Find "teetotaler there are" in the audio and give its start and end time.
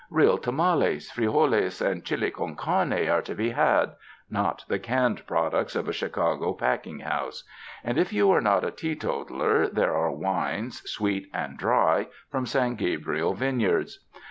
8.71-10.09